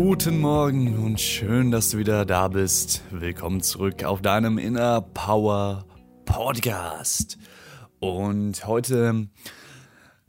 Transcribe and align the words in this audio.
Guten 0.00 0.38
Morgen 0.38 0.96
und 0.96 1.20
schön, 1.20 1.72
dass 1.72 1.90
du 1.90 1.98
wieder 1.98 2.24
da 2.24 2.46
bist. 2.46 3.02
Willkommen 3.10 3.62
zurück 3.62 4.04
auf 4.04 4.22
deinem 4.22 4.56
Inner 4.56 5.00
Power 5.00 5.86
Podcast. 6.24 7.36
Und 7.98 8.64
heute 8.64 9.26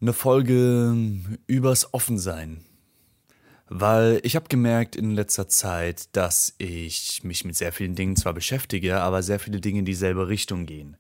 eine 0.02 0.13
Folge 0.13 1.20
übers 1.45 1.93
Offensein. 1.93 2.66
Weil 3.67 4.20
ich 4.23 4.35
habe 4.35 4.48
gemerkt 4.49 4.95
in 4.95 5.12
letzter 5.12 5.48
Zeit, 5.48 6.15
dass 6.17 6.55
ich 6.57 7.23
mich 7.23 7.45
mit 7.45 7.55
sehr 7.55 7.71
vielen 7.71 7.93
Dingen 7.93 8.15
zwar 8.15 8.34
beschäftige, 8.34 9.01
aber 9.01 9.21
sehr 9.21 9.38
viele 9.38 9.62
Dinge 9.62 9.79
in 9.79 9.85
dieselbe 9.85 10.29
Richtung 10.29 10.65
gehen 10.65 10.98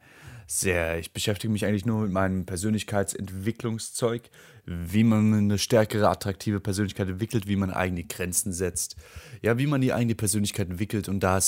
sehr. 0.51 0.97
Ich 0.97 1.13
beschäftige 1.13 1.51
mich 1.51 1.65
eigentlich 1.65 1.85
nur 1.85 2.01
mit 2.01 2.11
meinem 2.11 2.45
Persönlichkeitsentwicklungszeug, 2.45 4.29
wie 4.65 5.03
man 5.03 5.33
eine 5.33 5.57
stärkere, 5.59 6.09
attraktive 6.09 6.59
Persönlichkeit 6.59 7.07
entwickelt, 7.07 7.47
wie 7.47 7.55
man 7.55 7.71
eigene 7.71 8.03
Grenzen 8.03 8.51
setzt, 8.51 8.95
ja, 9.41 9.57
wie 9.57 9.67
man 9.67 9.81
die 9.81 9.93
eigene 9.93 10.15
Persönlichkeit 10.15 10.69
entwickelt. 10.69 11.07
Und 11.07 11.21
da 11.21 11.39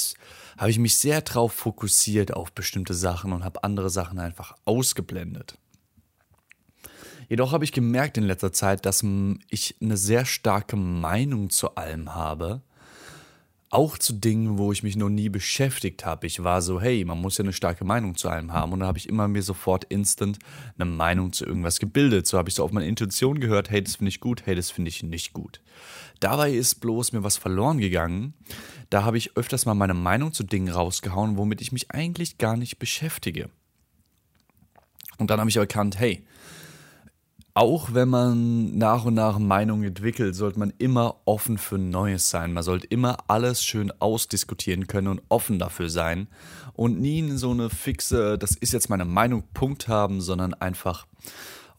habe 0.57 0.69
ich 0.69 0.77
mich 0.77 0.97
sehr 0.97 1.21
drauf 1.21 1.53
fokussiert 1.53 2.33
auf 2.33 2.51
bestimmte 2.51 2.93
Sachen 2.93 3.33
und 3.33 3.43
habe 3.43 3.63
andere 3.63 3.89
Sachen 3.89 4.19
einfach 4.19 4.55
ausgeblendet. 4.65 5.57
Jedoch 7.27 7.53
habe 7.53 7.63
ich 7.63 7.71
gemerkt 7.71 8.17
in 8.17 8.23
letzter 8.23 8.53
Zeit, 8.53 8.85
dass 8.85 9.03
ich 9.49 9.75
eine 9.81 9.97
sehr 9.97 10.25
starke 10.25 10.75
Meinung 10.75 11.49
zu 11.49 11.75
allem 11.75 12.13
habe 12.13 12.61
auch 13.71 13.97
zu 13.97 14.13
Dingen, 14.13 14.57
wo 14.57 14.71
ich 14.73 14.83
mich 14.83 14.97
noch 14.97 15.09
nie 15.09 15.29
beschäftigt 15.29 16.05
habe. 16.05 16.27
Ich 16.27 16.43
war 16.43 16.61
so, 16.61 16.81
hey, 16.81 17.03
man 17.05 17.19
muss 17.19 17.37
ja 17.37 17.43
eine 17.43 17.53
starke 17.53 17.85
Meinung 17.85 18.15
zu 18.15 18.27
allem 18.29 18.51
haben. 18.51 18.73
Und 18.73 18.81
da 18.81 18.85
habe 18.85 18.97
ich 18.97 19.07
immer 19.07 19.29
mir 19.29 19.41
sofort 19.41 19.85
instant 19.85 20.39
eine 20.77 20.89
Meinung 20.89 21.31
zu 21.31 21.45
irgendwas 21.45 21.79
gebildet. 21.79 22.27
So 22.27 22.37
habe 22.37 22.49
ich 22.49 22.55
so 22.55 22.65
auf 22.65 22.73
meine 22.73 22.87
Intuition 22.87 23.39
gehört, 23.39 23.69
hey, 23.69 23.81
das 23.81 23.95
finde 23.95 24.09
ich 24.09 24.19
gut, 24.19 24.45
hey, 24.45 24.55
das 24.55 24.69
finde 24.69 24.89
ich 24.89 25.03
nicht 25.03 25.31
gut. 25.31 25.61
Dabei 26.19 26.51
ist 26.51 26.75
bloß 26.75 27.13
mir 27.13 27.23
was 27.23 27.37
verloren 27.37 27.77
gegangen. 27.77 28.33
Da 28.89 29.03
habe 29.03 29.17
ich 29.17 29.37
öfters 29.37 29.65
mal 29.65 29.73
meine 29.73 29.93
Meinung 29.93 30.33
zu 30.33 30.43
Dingen 30.43 30.69
rausgehauen, 30.69 31.37
womit 31.37 31.61
ich 31.61 31.71
mich 31.71 31.91
eigentlich 31.91 32.37
gar 32.37 32.57
nicht 32.57 32.77
beschäftige. 32.77 33.49
Und 35.17 35.29
dann 35.29 35.39
habe 35.39 35.49
ich 35.49 35.55
erkannt, 35.55 35.97
hey, 35.97 36.25
auch 37.53 37.93
wenn 37.93 38.07
man 38.07 38.77
nach 38.77 39.05
und 39.05 39.15
nach 39.15 39.37
Meinungen 39.37 39.83
entwickelt, 39.83 40.35
sollte 40.35 40.59
man 40.59 40.73
immer 40.77 41.17
offen 41.25 41.57
für 41.57 41.77
Neues 41.77 42.29
sein. 42.29 42.53
Man 42.53 42.63
sollte 42.63 42.87
immer 42.87 43.17
alles 43.27 43.63
schön 43.63 43.91
ausdiskutieren 43.99 44.87
können 44.87 45.07
und 45.07 45.21
offen 45.27 45.59
dafür 45.59 45.89
sein 45.89 46.27
und 46.73 46.99
nie 46.99 47.29
so 47.31 47.51
eine 47.51 47.69
fixe, 47.69 48.37
das 48.37 48.55
ist 48.55 48.73
jetzt 48.73 48.89
meine 48.89 49.05
Meinung, 49.05 49.43
Punkt 49.53 49.87
haben, 49.87 50.21
sondern 50.21 50.53
einfach 50.53 51.07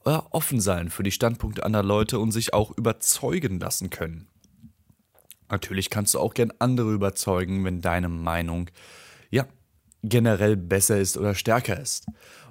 ja, 0.05 0.27
offen 0.31 0.61
sein 0.61 0.91
für 0.91 1.03
die 1.03 1.11
Standpunkte 1.11 1.65
anderer 1.65 1.85
Leute 1.85 2.19
und 2.19 2.33
sich 2.33 2.53
auch 2.53 2.77
überzeugen 2.77 3.59
lassen 3.59 3.89
können. 3.89 4.29
Natürlich 5.49 5.91
kannst 5.91 6.15
du 6.15 6.19
auch 6.19 6.35
gern 6.35 6.53
andere 6.59 6.93
überzeugen, 6.93 7.65
wenn 7.65 7.81
deine 7.81 8.09
Meinung 8.09 8.71
ja 9.31 9.47
generell 10.03 10.57
besser 10.57 10.99
ist 10.99 11.17
oder 11.17 11.35
stärker 11.35 11.79
ist. 11.79 12.07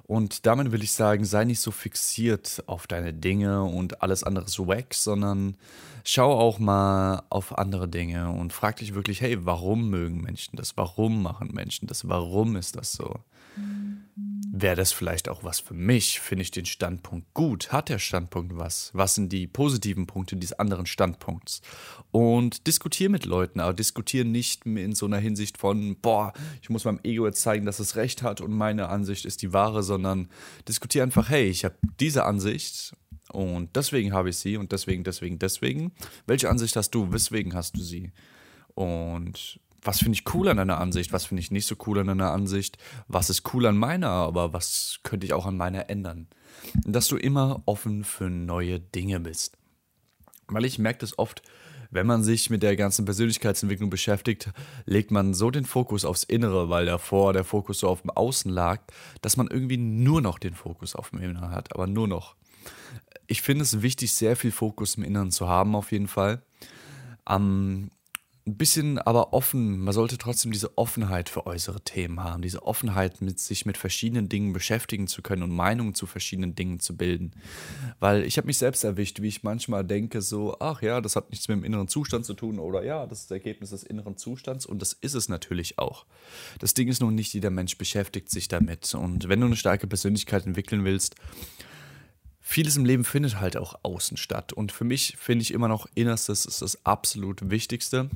Und 0.06 0.46
damit 0.46 0.72
will 0.72 0.82
ich 0.82 0.92
sagen, 0.92 1.24
sei 1.24 1.44
nicht 1.44 1.60
so 1.60 1.70
fixiert 1.70 2.62
auf 2.66 2.86
deine 2.86 3.14
Dinge 3.14 3.62
und 3.62 4.02
alles 4.02 4.24
andere 4.24 4.48
so 4.48 4.68
weg, 4.68 4.94
sondern 4.94 5.56
schau 6.04 6.32
auch 6.32 6.58
mal 6.58 7.22
auf 7.30 7.56
andere 7.56 7.88
Dinge 7.88 8.30
und 8.30 8.52
frag 8.52 8.76
dich 8.76 8.94
wirklich, 8.94 9.20
hey, 9.20 9.44
warum 9.46 9.90
mögen 9.90 10.20
Menschen 10.20 10.56
das? 10.56 10.76
Warum 10.76 11.22
machen 11.22 11.50
Menschen 11.52 11.86
das? 11.86 12.08
Warum 12.08 12.56
ist 12.56 12.76
das 12.76 12.92
so? 12.92 13.20
Wäre 14.54 14.76
das 14.76 14.92
vielleicht 14.92 15.30
auch 15.30 15.44
was 15.44 15.60
für 15.60 15.72
mich? 15.72 16.20
Finde 16.20 16.42
ich 16.42 16.50
den 16.50 16.66
Standpunkt 16.66 17.32
gut? 17.32 17.72
Hat 17.72 17.88
der 17.88 17.98
Standpunkt 17.98 18.58
was? 18.58 18.90
Was 18.92 19.14
sind 19.14 19.32
die 19.32 19.46
positiven 19.46 20.06
Punkte 20.06 20.36
dieses 20.36 20.58
anderen 20.58 20.84
Standpunkts? 20.84 21.62
Und 22.10 22.66
diskutiere 22.66 23.08
mit 23.08 23.24
Leuten, 23.24 23.60
aber 23.60 23.72
diskutiere 23.72 24.26
nicht 24.26 24.66
in 24.66 24.94
so 24.94 25.06
einer 25.06 25.16
Hinsicht 25.16 25.56
von, 25.56 25.96
boah, 26.02 26.34
ich 26.60 26.68
muss 26.68 26.84
meinem 26.84 27.00
Ego 27.02 27.24
jetzt 27.24 27.40
zeigen, 27.40 27.64
dass 27.64 27.80
es 27.80 27.96
recht 27.96 28.22
hat 28.22 28.42
und 28.42 28.52
meine 28.52 28.90
Ansicht 28.90 29.24
ist 29.24 29.40
die 29.40 29.54
wahre, 29.54 29.82
sondern 29.82 30.28
diskutiere 30.68 31.04
einfach, 31.04 31.30
hey, 31.30 31.48
ich 31.48 31.64
habe 31.64 31.76
diese 31.98 32.26
Ansicht 32.26 32.94
und 33.32 33.74
deswegen 33.74 34.12
habe 34.12 34.28
ich 34.28 34.36
sie 34.36 34.58
und 34.58 34.70
deswegen, 34.72 35.02
deswegen, 35.02 35.38
deswegen. 35.38 35.92
Welche 36.26 36.50
Ansicht 36.50 36.76
hast 36.76 36.90
du? 36.90 37.10
Weswegen 37.10 37.54
hast 37.54 37.78
du 37.78 37.80
sie? 37.80 38.12
Und 38.74 39.58
was 39.82 39.98
finde 39.98 40.14
ich 40.14 40.34
cool 40.34 40.48
an 40.48 40.56
deiner 40.56 40.78
Ansicht, 40.78 41.12
was 41.12 41.24
finde 41.24 41.40
ich 41.40 41.50
nicht 41.50 41.66
so 41.66 41.74
cool 41.86 41.98
an 41.98 42.06
deiner 42.06 42.30
Ansicht, 42.30 42.78
was 43.08 43.30
ist 43.30 43.52
cool 43.52 43.66
an 43.66 43.76
meiner, 43.76 44.08
aber 44.08 44.52
was 44.52 45.00
könnte 45.02 45.26
ich 45.26 45.32
auch 45.32 45.46
an 45.46 45.56
meiner 45.56 45.90
ändern. 45.90 46.28
Dass 46.84 47.08
du 47.08 47.16
immer 47.16 47.62
offen 47.66 48.04
für 48.04 48.30
neue 48.30 48.78
Dinge 48.78 49.20
bist. 49.20 49.58
Weil 50.46 50.64
ich 50.64 50.78
merke 50.78 51.00
das 51.00 51.18
oft, 51.18 51.42
wenn 51.90 52.06
man 52.06 52.22
sich 52.22 52.48
mit 52.48 52.62
der 52.62 52.74
ganzen 52.76 53.04
Persönlichkeitsentwicklung 53.04 53.90
beschäftigt, 53.90 54.50
legt 54.86 55.10
man 55.10 55.34
so 55.34 55.50
den 55.50 55.66
Fokus 55.66 56.06
aufs 56.06 56.24
Innere, 56.24 56.70
weil 56.70 56.86
davor 56.86 57.34
der 57.34 57.44
Fokus 57.44 57.80
so 57.80 57.88
auf 57.88 58.00
dem 58.00 58.10
Außen 58.10 58.50
lag, 58.50 58.80
dass 59.20 59.36
man 59.36 59.48
irgendwie 59.48 59.76
nur 59.76 60.22
noch 60.22 60.38
den 60.38 60.54
Fokus 60.54 60.96
auf 60.96 61.10
dem 61.10 61.20
Inneren 61.20 61.50
hat, 61.50 61.74
aber 61.74 61.86
nur 61.86 62.08
noch. 62.08 62.34
Ich 63.26 63.42
finde 63.42 63.62
es 63.62 63.82
wichtig, 63.82 64.12
sehr 64.14 64.36
viel 64.36 64.52
Fokus 64.52 64.94
im 64.94 65.04
Inneren 65.04 65.30
zu 65.30 65.48
haben, 65.48 65.74
auf 65.74 65.92
jeden 65.92 66.08
Fall. 66.08 66.42
Um, 67.28 67.90
ein 68.44 68.56
bisschen 68.56 68.98
aber 68.98 69.32
offen. 69.32 69.78
Man 69.78 69.94
sollte 69.94 70.18
trotzdem 70.18 70.50
diese 70.50 70.76
Offenheit 70.76 71.28
für 71.28 71.46
äußere 71.46 71.80
Themen 71.82 72.24
haben, 72.24 72.42
diese 72.42 72.64
Offenheit, 72.64 73.20
mit 73.20 73.38
sich 73.38 73.66
mit 73.66 73.76
verschiedenen 73.76 74.28
Dingen 74.28 74.52
beschäftigen 74.52 75.06
zu 75.06 75.22
können 75.22 75.44
und 75.44 75.52
Meinungen 75.52 75.94
zu 75.94 76.06
verschiedenen 76.06 76.56
Dingen 76.56 76.80
zu 76.80 76.96
bilden. 76.96 77.32
Weil 78.00 78.24
ich 78.24 78.38
habe 78.38 78.48
mich 78.48 78.58
selbst 78.58 78.82
erwischt, 78.82 79.22
wie 79.22 79.28
ich 79.28 79.44
manchmal 79.44 79.84
denke, 79.84 80.22
so, 80.22 80.56
ach 80.58 80.82
ja, 80.82 81.00
das 81.00 81.14
hat 81.14 81.30
nichts 81.30 81.46
mit 81.46 81.58
dem 81.58 81.64
inneren 81.64 81.86
Zustand 81.86 82.24
zu 82.24 82.34
tun 82.34 82.58
oder 82.58 82.84
ja, 82.84 83.06
das 83.06 83.20
ist 83.20 83.30
das 83.30 83.36
Ergebnis 83.36 83.70
des 83.70 83.84
inneren 83.84 84.16
Zustands 84.16 84.66
und 84.66 84.82
das 84.82 84.92
ist 84.92 85.14
es 85.14 85.28
natürlich 85.28 85.78
auch. 85.78 86.04
Das 86.58 86.74
Ding 86.74 86.88
ist 86.88 87.00
nun 87.00 87.14
nicht, 87.14 87.32
jeder 87.34 87.50
Mensch 87.50 87.78
beschäftigt 87.78 88.28
sich 88.30 88.48
damit. 88.48 88.92
Und 88.94 89.28
wenn 89.28 89.40
du 89.40 89.46
eine 89.46 89.56
starke 89.56 89.86
Persönlichkeit 89.86 90.46
entwickeln 90.46 90.84
willst, 90.84 91.14
vieles 92.42 92.76
im 92.76 92.84
Leben 92.84 93.04
findet 93.04 93.40
halt 93.40 93.56
auch 93.56 93.76
außen 93.82 94.16
statt. 94.16 94.52
Und 94.52 94.72
für 94.72 94.84
mich 94.84 95.16
finde 95.18 95.42
ich 95.42 95.54
immer 95.54 95.68
noch, 95.68 95.86
Innerstes 95.94 96.44
ist 96.44 96.60
das 96.60 96.84
absolut 96.84 97.48
Wichtigste. 97.48 98.10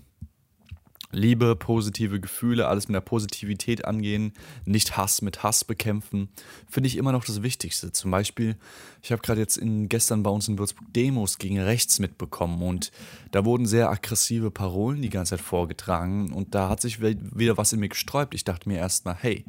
Liebe, 1.13 1.55
positive 1.55 2.21
Gefühle, 2.21 2.67
alles 2.67 2.89
mit 2.89 2.97
der 2.97 3.01
Positivität 3.01 3.85
angehen, 3.85 4.33
nicht 4.65 4.97
Hass 4.97 5.23
mit 5.23 5.45
Hass 5.45 5.65
bekämpfen, 5.65 6.29
finde 6.69 6.89
ich 6.89 6.97
immer 6.97 7.13
noch 7.13 7.25
das 7.25 7.43
Wichtigste. 7.43 7.93
Zum 7.93 8.11
Beispiel, 8.11 8.57
ich 9.03 9.13
habe 9.13 9.23
gerade 9.23 9.41
jetzt 9.41 9.57
in, 9.57 9.89
gestern 9.89 10.25
bei 10.25 10.31
uns 10.31 10.49
in 10.49 10.59
Würzburg 10.59 10.93
Demos 10.93 11.39
gegen 11.39 11.61
rechts 11.61 12.01
mitbekommen 12.01 12.61
und 12.61 12.91
da 13.31 13.45
wurden 13.45 13.67
sehr 13.67 13.89
aggressive 13.89 14.51
Parolen 14.51 15.01
die 15.01 15.09
ganze 15.09 15.37
Zeit 15.37 15.45
vorgetragen 15.45 16.33
und 16.33 16.55
da 16.55 16.69
hat 16.69 16.81
sich 16.81 17.01
wieder 17.01 17.57
was 17.57 17.73
in 17.73 17.81
mir 17.81 17.89
gesträubt. 17.89 18.35
Ich 18.35 18.45
dachte 18.45 18.69
mir 18.69 18.79
erstmal, 18.79 19.15
hey, 19.15 19.45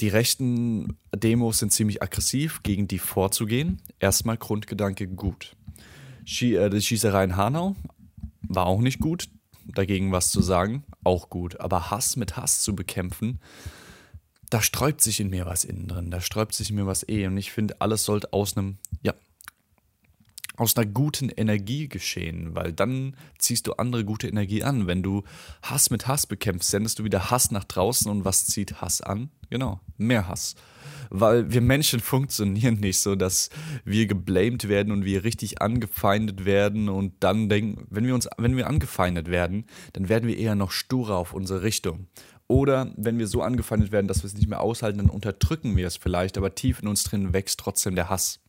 die 0.00 0.08
rechten 0.08 0.96
Demos 1.14 1.58
sind 1.58 1.72
ziemlich 1.72 2.02
aggressiv, 2.02 2.62
gegen 2.62 2.88
die 2.88 2.98
vorzugehen. 2.98 3.82
Erstmal 3.98 4.36
Grundgedanke 4.36 5.06
gut. 5.06 5.56
Schie 6.24 6.54
äh, 6.54 6.70
die 6.70 6.80
Schießerei 6.80 7.24
in 7.24 7.36
Hanau 7.36 7.76
war 8.42 8.66
auch 8.66 8.80
nicht 8.80 8.98
gut 8.98 9.28
dagegen 9.74 10.12
was 10.12 10.30
zu 10.30 10.42
sagen, 10.42 10.84
auch 11.04 11.30
gut. 11.30 11.60
Aber 11.60 11.90
Hass 11.90 12.16
mit 12.16 12.36
Hass 12.36 12.62
zu 12.62 12.74
bekämpfen, 12.74 13.40
da 14.48 14.62
sträubt 14.62 15.00
sich 15.00 15.20
in 15.20 15.30
mir 15.30 15.46
was 15.46 15.64
innen 15.64 15.86
drin, 15.86 16.10
da 16.10 16.20
sträubt 16.20 16.54
sich 16.54 16.70
in 16.70 16.76
mir 16.76 16.86
was 16.86 17.08
eh. 17.08 17.26
Und 17.26 17.36
ich 17.36 17.52
finde, 17.52 17.80
alles 17.80 18.04
sollte 18.04 18.32
aus 18.32 18.56
einem, 18.56 18.78
ja, 19.02 19.14
aus 20.56 20.76
einer 20.76 20.86
guten 20.86 21.28
Energie 21.28 21.88
geschehen, 21.88 22.54
weil 22.54 22.72
dann 22.72 23.16
ziehst 23.38 23.66
du 23.66 23.74
andere 23.74 24.04
gute 24.04 24.28
Energie 24.28 24.62
an. 24.62 24.86
Wenn 24.86 25.02
du 25.02 25.22
Hass 25.62 25.90
mit 25.90 26.06
Hass 26.06 26.26
bekämpfst, 26.26 26.70
sendest 26.70 26.98
du 26.98 27.04
wieder 27.04 27.30
Hass 27.30 27.50
nach 27.50 27.64
draußen 27.64 28.10
und 28.10 28.24
was 28.24 28.46
zieht 28.46 28.80
Hass 28.80 29.00
an? 29.00 29.30
Genau, 29.50 29.80
mehr 29.98 30.28
Hass 30.28 30.54
weil 31.10 31.52
wir 31.52 31.60
Menschen 31.60 32.00
funktionieren 32.00 32.76
nicht 32.76 33.00
so, 33.00 33.16
dass 33.16 33.50
wir 33.84 34.06
geblamed 34.06 34.68
werden 34.68 34.92
und 34.92 35.04
wir 35.04 35.24
richtig 35.24 35.60
angefeindet 35.60 36.44
werden 36.44 36.88
und 36.88 37.12
dann 37.20 37.48
denken, 37.48 37.86
wenn 37.90 38.06
wir 38.06 38.14
uns, 38.14 38.28
wenn 38.38 38.56
wir 38.56 38.68
angefeindet 38.68 39.28
werden, 39.28 39.66
dann 39.92 40.08
werden 40.08 40.28
wir 40.28 40.38
eher 40.38 40.54
noch 40.54 40.70
sturer 40.70 41.16
auf 41.16 41.34
unsere 41.34 41.62
Richtung. 41.62 42.06
Oder 42.46 42.92
wenn 42.96 43.18
wir 43.18 43.26
so 43.26 43.42
angefeindet 43.42 43.92
werden, 43.92 44.08
dass 44.08 44.22
wir 44.22 44.26
es 44.26 44.34
nicht 44.34 44.48
mehr 44.48 44.60
aushalten, 44.60 44.98
dann 44.98 45.10
unterdrücken 45.10 45.76
wir 45.76 45.86
es 45.86 45.96
vielleicht, 45.96 46.38
aber 46.38 46.54
tief 46.54 46.80
in 46.80 46.88
uns 46.88 47.04
drin 47.04 47.32
wächst 47.32 47.60
trotzdem 47.60 47.94
der 47.94 48.08
Hass. 48.08 48.40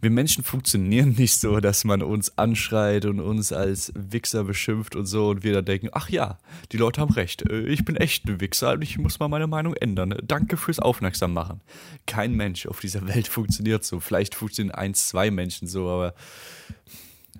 Wir 0.00 0.10
Menschen 0.10 0.44
funktionieren 0.44 1.14
nicht 1.18 1.34
so, 1.34 1.60
dass 1.60 1.84
man 1.84 2.02
uns 2.02 2.38
anschreit 2.38 3.04
und 3.04 3.20
uns 3.20 3.52
als 3.52 3.92
Wichser 3.94 4.44
beschimpft 4.44 4.96
und 4.96 5.06
so 5.06 5.28
und 5.28 5.42
wir 5.42 5.52
dann 5.52 5.64
denken, 5.64 5.88
ach 5.92 6.08
ja, 6.08 6.38
die 6.72 6.78
Leute 6.78 7.00
haben 7.00 7.12
recht, 7.12 7.42
äh, 7.42 7.60
ich 7.66 7.84
bin 7.84 7.96
echt 7.96 8.26
ein 8.26 8.40
Wichser 8.40 8.72
und 8.72 8.82
ich 8.82 8.98
muss 8.98 9.18
mal 9.18 9.28
meine 9.28 9.46
Meinung 9.46 9.74
ändern. 9.74 10.16
Danke 10.22 10.56
fürs 10.56 10.78
Aufmerksam 10.78 11.34
machen. 11.34 11.60
Kein 12.06 12.34
Mensch 12.34 12.66
auf 12.66 12.80
dieser 12.80 13.06
Welt 13.08 13.28
funktioniert 13.28 13.84
so. 13.84 14.00
Vielleicht 14.00 14.34
funktionieren 14.34 14.74
ein, 14.74 14.94
zwei 14.94 15.30
Menschen 15.30 15.68
so, 15.68 15.88
aber 15.88 16.14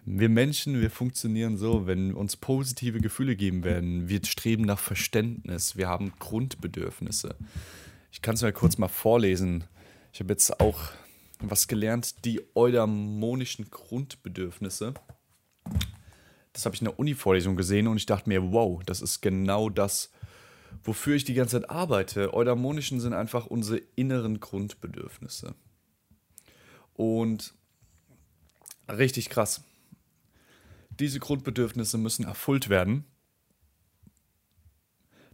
wir 0.04 0.28
Menschen, 0.28 0.80
wir 0.80 0.90
funktionieren 0.90 1.56
so, 1.56 1.86
wenn 1.86 2.14
uns 2.14 2.36
positive 2.36 3.00
Gefühle 3.00 3.36
geben 3.36 3.64
werden. 3.64 4.08
Wir 4.08 4.20
streben 4.24 4.64
nach 4.64 4.78
Verständnis, 4.78 5.76
wir 5.76 5.88
haben 5.88 6.12
Grundbedürfnisse. 6.18 7.36
Ich 8.12 8.20
kann 8.20 8.34
es 8.34 8.42
mal 8.42 8.52
kurz 8.52 8.76
mal 8.76 8.88
vorlesen. 8.88 9.64
Ich 10.12 10.20
habe 10.20 10.32
jetzt 10.32 10.60
auch 10.60 10.90
was 11.40 11.68
gelernt, 11.68 12.24
die 12.24 12.40
eudamonischen 12.54 13.70
Grundbedürfnisse. 13.70 14.94
Das 16.52 16.64
habe 16.64 16.74
ich 16.74 16.80
in 16.80 16.86
der 16.86 16.98
Uni-Vorlesung 16.98 17.56
gesehen 17.56 17.86
und 17.86 17.96
ich 17.96 18.06
dachte 18.06 18.28
mir, 18.28 18.52
wow, 18.52 18.82
das 18.84 19.00
ist 19.00 19.20
genau 19.20 19.68
das, 19.68 20.10
wofür 20.82 21.16
ich 21.16 21.24
die 21.24 21.34
ganze 21.34 21.60
Zeit 21.60 21.70
arbeite. 21.70 22.34
Eudamonischen 22.34 23.00
sind 23.00 23.12
einfach 23.12 23.46
unsere 23.46 23.78
inneren 23.96 24.40
Grundbedürfnisse. 24.40 25.54
Und 26.94 27.54
richtig 28.88 29.30
krass. 29.30 29.62
Diese 30.90 31.20
Grundbedürfnisse 31.20 31.96
müssen 31.96 32.24
erfüllt 32.24 32.68
werden, 32.68 33.04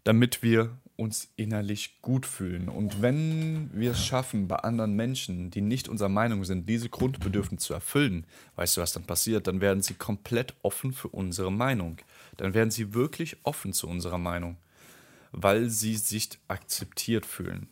damit 0.05 0.43
wir 0.43 0.79
uns 0.97 1.29
innerlich 1.37 2.01
gut 2.03 2.27
fühlen. 2.27 2.69
Und 2.69 3.03
wenn 3.03 3.71
wir 3.73 3.93
es 3.93 4.05
schaffen, 4.05 4.49
bei 4.49 4.57
anderen 4.57 4.95
Menschen, 4.95 5.51
die 5.51 5.61
nicht 5.61 5.89
unserer 5.89 6.09
Meinung 6.09 6.45
sind, 6.45 6.69
diese 6.69 6.89
Grundbedürfnisse 6.89 7.67
zu 7.67 7.75
erfüllen, 7.75 8.25
weißt 8.57 8.77
du, 8.77 8.81
was 8.81 8.93
dann 8.93 9.05
passiert? 9.05 9.47
Dann 9.47 9.61
werden 9.61 9.83
sie 9.83 9.95
komplett 9.95 10.55
offen 10.63 10.93
für 10.93 11.09
unsere 11.09 11.53
Meinung. 11.53 11.99
Dann 12.37 12.55
werden 12.55 12.71
sie 12.71 12.95
wirklich 12.95 13.37
offen 13.43 13.73
zu 13.73 13.89
unserer 13.89 14.19
Meinung, 14.19 14.57
weil 15.33 15.69
sie 15.69 15.97
sich 15.97 16.31
akzeptiert 16.49 17.27
fühlen. 17.27 17.69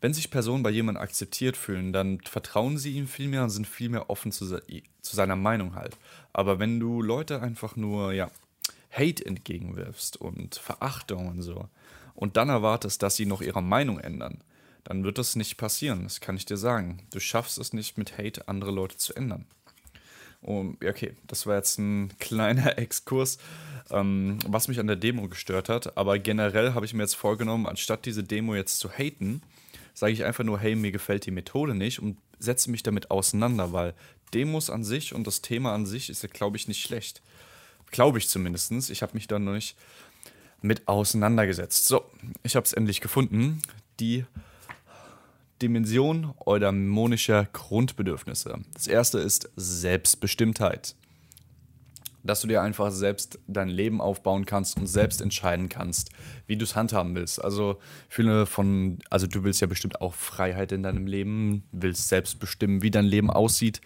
Wenn 0.00 0.14
sich 0.14 0.30
Personen 0.30 0.62
bei 0.62 0.70
jemandem 0.70 1.02
akzeptiert 1.02 1.56
fühlen, 1.56 1.92
dann 1.92 2.20
vertrauen 2.20 2.78
sie 2.78 2.92
ihm 2.92 3.08
viel 3.08 3.28
mehr 3.28 3.42
und 3.42 3.50
sind 3.50 3.66
viel 3.66 3.88
mehr 3.88 4.10
offen 4.10 4.30
zu, 4.30 4.46
zu 4.46 5.16
seiner 5.16 5.34
Meinung 5.36 5.74
halt. 5.74 5.96
Aber 6.32 6.60
wenn 6.60 6.78
du 6.78 7.02
Leute 7.02 7.42
einfach 7.42 7.74
nur, 7.74 8.12
ja, 8.12 8.30
Hate 8.92 9.24
entgegenwirfst 9.26 10.16
und 10.16 10.54
Verachtung 10.54 11.28
und 11.28 11.42
so, 11.42 11.68
und 12.18 12.36
dann 12.36 12.48
erwartest, 12.48 13.00
dass 13.04 13.14
sie 13.14 13.26
noch 13.26 13.42
ihre 13.42 13.62
Meinung 13.62 14.00
ändern, 14.00 14.42
dann 14.82 15.04
wird 15.04 15.18
das 15.18 15.36
nicht 15.36 15.56
passieren. 15.56 16.02
Das 16.02 16.20
kann 16.20 16.36
ich 16.36 16.44
dir 16.44 16.56
sagen. 16.56 16.98
Du 17.12 17.20
schaffst 17.20 17.58
es 17.58 17.72
nicht 17.72 17.96
mit 17.96 18.18
Hate 18.18 18.48
andere 18.48 18.72
Leute 18.72 18.96
zu 18.96 19.14
ändern. 19.14 19.46
Und 20.40 20.84
okay, 20.84 21.12
das 21.28 21.46
war 21.46 21.54
jetzt 21.54 21.78
ein 21.78 22.12
kleiner 22.18 22.76
Exkurs, 22.76 23.38
ähm, 23.90 24.40
was 24.48 24.66
mich 24.66 24.80
an 24.80 24.88
der 24.88 24.96
Demo 24.96 25.28
gestört 25.28 25.68
hat. 25.68 25.96
Aber 25.96 26.18
generell 26.18 26.74
habe 26.74 26.84
ich 26.86 26.92
mir 26.92 27.04
jetzt 27.04 27.14
vorgenommen, 27.14 27.66
anstatt 27.66 28.04
diese 28.04 28.24
Demo 28.24 28.56
jetzt 28.56 28.80
zu 28.80 28.90
haten, 28.90 29.40
sage 29.94 30.12
ich 30.12 30.24
einfach 30.24 30.42
nur, 30.42 30.58
hey, 30.58 30.74
mir 30.74 30.90
gefällt 30.90 31.24
die 31.24 31.30
Methode 31.30 31.76
nicht 31.76 32.00
und 32.02 32.18
setze 32.40 32.68
mich 32.72 32.82
damit 32.82 33.12
auseinander, 33.12 33.72
weil 33.72 33.94
Demos 34.34 34.70
an 34.70 34.82
sich 34.82 35.14
und 35.14 35.24
das 35.28 35.40
Thema 35.40 35.72
an 35.72 35.86
sich 35.86 36.10
ist 36.10 36.24
ja, 36.24 36.28
glaube 36.32 36.56
ich, 36.56 36.66
nicht 36.66 36.82
schlecht. 36.82 37.22
Glaube 37.92 38.18
ich 38.18 38.28
zumindest. 38.28 38.90
Ich 38.90 39.02
habe 39.02 39.14
mich 39.14 39.28
da 39.28 39.38
noch 39.38 39.52
nicht 39.52 39.76
mit 40.60 40.88
auseinandergesetzt. 40.88 41.86
So, 41.86 42.04
ich 42.42 42.56
habe 42.56 42.64
es 42.64 42.72
endlich 42.72 43.00
gefunden. 43.00 43.62
Die 44.00 44.24
Dimension 45.62 46.34
eudaimonischer 46.44 47.46
Grundbedürfnisse. 47.52 48.58
Das 48.74 48.86
erste 48.86 49.18
ist 49.18 49.50
Selbstbestimmtheit. 49.56 50.94
Dass 52.24 52.40
du 52.40 52.48
dir 52.48 52.62
einfach 52.62 52.90
selbst 52.90 53.38
dein 53.46 53.68
Leben 53.68 54.00
aufbauen 54.00 54.44
kannst 54.44 54.76
und 54.76 54.86
selbst 54.86 55.20
entscheiden 55.20 55.68
kannst, 55.68 56.10
wie 56.46 56.56
du 56.56 56.64
es 56.64 56.76
handhaben 56.76 57.14
willst. 57.14 57.42
Also 57.42 57.78
viele 58.08 58.44
von, 58.44 58.98
also 59.08 59.26
du 59.26 59.44
willst 59.44 59.60
ja 59.60 59.66
bestimmt 59.66 60.00
auch 60.00 60.14
Freiheit 60.14 60.72
in 60.72 60.82
deinem 60.82 61.06
Leben, 61.06 61.64
willst 61.72 62.08
selbst 62.08 62.38
bestimmen, 62.38 62.82
wie 62.82 62.90
dein 62.90 63.06
Leben 63.06 63.30
aussieht, 63.30 63.80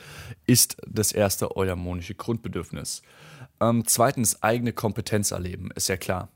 ist 0.46 0.76
das 0.86 1.12
erste 1.12 1.56
eudaimonische 1.56 2.14
Grundbedürfnis. 2.14 3.02
Ähm, 3.60 3.84
zweitens, 3.86 4.42
eigene 4.42 4.72
Kompetenz 4.72 5.30
erleben, 5.30 5.70
ist 5.74 5.88
ja 5.88 5.96
klar 5.96 6.28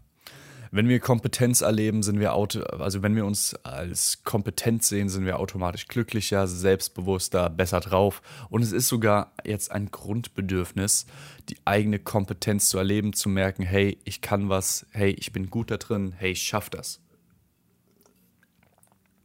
wenn 0.71 0.89
wir 0.89 1.01
Kompetenz 1.01 1.61
erleben, 1.61 2.03
sind 2.03 2.21
wir 2.21 2.35
auto, 2.35 2.61
also 2.63 3.03
wenn 3.03 3.17
wir 3.17 3.25
uns 3.25 3.55
als 3.65 4.23
kompetent 4.25 4.83
sehen, 4.83 5.09
sind 5.09 5.25
wir 5.25 5.39
automatisch 5.39 5.89
glücklicher, 5.89 6.47
selbstbewusster, 6.47 7.51
besser 7.51 7.81
drauf. 7.81 8.23
Und 8.51 8.63
es 8.63 8.73
ist 8.73 8.89
sogar 8.89 9.33
jetzt 9.45 9.71
ein 9.71 9.91
Grundbedürfnis, 9.91 11.07
die 11.49 11.57
eigene 11.65 11.99
Kompetenz 11.99 12.69
zu 12.69 12.79
erleben, 12.79 13.13
zu 13.13 13.29
merken, 13.29 13.63
hey, 13.63 13.99
ich 14.05 14.21
kann 14.21 14.49
was, 14.49 14.87
hey, 14.91 15.11
ich 15.11 15.33
bin 15.33 15.51
gut 15.51 15.71
da 15.71 15.77
drin, 15.77 16.15
hey, 16.17 16.33
ich 16.33 16.43
schaff 16.43 16.71
das. 16.71 17.01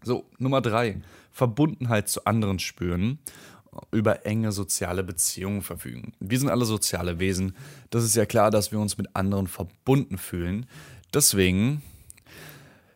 So, 0.03 0.25
Nummer 0.39 0.61
drei, 0.61 1.01
Verbundenheit 1.31 2.09
zu 2.09 2.25
anderen 2.25 2.59
spüren 2.59 3.19
über 3.91 4.25
enge 4.25 4.51
soziale 4.51 5.03
Beziehungen 5.03 5.61
verfügen. 5.61 6.13
Wir 6.19 6.39
sind 6.39 6.49
alle 6.49 6.65
soziale 6.65 7.19
Wesen. 7.19 7.55
Das 7.89 8.03
ist 8.03 8.15
ja 8.15 8.25
klar, 8.25 8.51
dass 8.51 8.71
wir 8.71 8.79
uns 8.79 8.97
mit 8.97 9.15
anderen 9.15 9.47
verbunden 9.47 10.17
fühlen. 10.17 10.65
Deswegen 11.13 11.81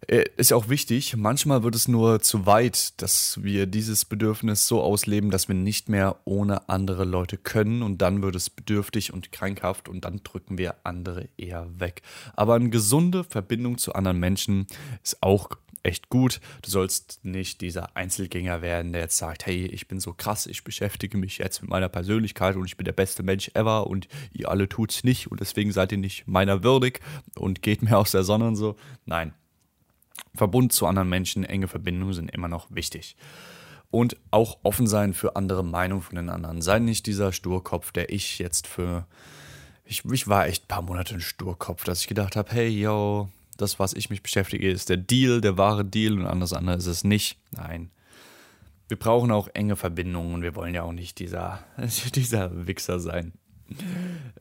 äh, 0.07 0.25
ist 0.38 0.53
auch 0.53 0.69
wichtig, 0.69 1.15
manchmal 1.15 1.63
wird 1.63 1.75
es 1.75 1.88
nur 1.88 2.21
zu 2.21 2.45
weit, 2.45 3.01
dass 3.01 3.44
wir 3.44 3.65
dieses 3.65 4.06
Bedürfnis 4.06 4.67
so 4.67 4.81
ausleben, 4.81 5.31
dass 5.31 5.47
wir 5.47 5.56
nicht 5.56 5.89
mehr 5.89 6.17
ohne 6.25 6.69
andere 6.69 7.06
Leute 7.06 7.38
können 7.38 7.81
und 7.81 8.01
dann 8.01 8.21
wird 8.21 8.35
es 8.35 8.50
bedürftig 8.50 9.13
und 9.13 9.31
krankhaft 9.31 9.89
und 9.89 10.06
dann 10.06 10.21
drücken 10.23 10.57
wir 10.57 10.75
andere 10.83 11.27
eher 11.38 11.67
weg. 11.79 12.03
Aber 12.35 12.53
eine 12.53 12.69
gesunde 12.69 13.23
Verbindung 13.23 13.77
zu 13.77 13.94
anderen 13.94 14.19
Menschen 14.19 14.67
ist 15.03 15.23
auch 15.23 15.50
echt 15.86 16.10
gut. 16.10 16.40
Du 16.62 16.70
sollst 16.70 17.24
nicht 17.24 17.62
dieser 17.62 17.96
Einzelgänger 17.96 18.62
werden, 18.62 18.92
der 18.92 19.04
jetzt 19.04 19.18
sagt, 19.18 19.46
hey, 19.46 19.66
ich 19.66 19.88
bin 19.88 20.00
so 20.00 20.14
krass, 20.14 20.48
ich 20.48 20.64
beschäftige 20.64 21.18
mich 21.18 21.38
jetzt 21.38 21.62
mit 21.62 21.70
meiner 21.70 21.90
Persönlichkeit 21.90 22.56
und 22.56 22.66
ich 22.66 22.78
bin 22.78 22.86
der 22.86 22.94
beste 22.94 23.24
Mensch 23.24 23.52
ever 23.54 23.88
und 23.88 24.08
ihr 24.34 24.50
alle 24.50 24.68
tut's 24.68 25.04
nicht 25.04 25.32
und 25.32 25.40
deswegen 25.40 25.72
seid 25.72 25.92
ihr 25.92 25.98
nicht 25.98 26.28
meiner 26.28 26.64
würdig 26.64 27.00
und 27.36 27.62
geht 27.62 27.82
mir 27.82 27.98
aus 27.98 28.12
der 28.12 28.24
Sonne 28.24 28.48
und 28.48 28.56
so. 28.56 28.76
Nein. 29.06 29.34
Verbund 30.34 30.74
zu 30.74 30.86
anderen 30.86 31.10
Menschen, 31.10 31.44
enge 31.44 31.68
Verbindungen 31.68 32.14
sind 32.14 32.30
immer 32.32 32.48
noch 32.48 32.68
wichtig. 32.70 33.16
Und 33.92 34.18
auch 34.32 34.58
offen 34.64 34.88
sein 34.88 35.14
für 35.14 35.36
andere 35.36 35.64
Meinungen 35.64 36.02
von 36.02 36.16
den 36.16 36.30
anderen. 36.30 36.62
Sei 36.62 36.80
nicht 36.80 37.06
dieser 37.06 37.32
Sturkopf, 37.32 37.92
der 37.92 38.10
ich 38.10 38.40
jetzt 38.40 38.68
für. 38.68 39.08
Ich, 39.86 40.04
ich 40.04 40.28
war 40.28 40.48
echt 40.48 40.66
ein 40.66 40.68
paar 40.68 40.82
Monate 40.82 41.14
ein 41.14 41.22
Sturkopf, 41.22 41.84
dass 41.84 42.02
ich 42.02 42.08
gedacht 42.08 42.36
habe, 42.36 42.52
hey, 42.52 42.68
yo, 42.68 43.30
das, 43.57 43.80
was 43.80 43.94
ich 43.94 44.10
mich 44.10 44.22
beschäftige, 44.22 44.69
ist 44.69 44.89
der 44.89 44.98
Deal, 44.98 45.41
der 45.41 45.58
wahre 45.58 45.86
Deal 45.86 46.20
und 46.20 46.25
alles 46.25 46.53
andere 46.53 46.77
ist 46.77 46.88
es 46.88 47.03
nicht. 47.03 47.39
Nein. 47.51 47.91
Wir 48.88 48.98
brauchen 48.98 49.32
auch 49.32 49.48
enge 49.53 49.75
Verbindungen 49.75 50.34
und 50.34 50.41
wir 50.41 50.56
wollen 50.56 50.75
ja 50.75 50.84
auch 50.84 50.91
nicht 50.91 51.20
dieser, 51.20 51.63
dieser 52.15 52.68
Wichser 52.68 53.00
sein. 53.00 53.34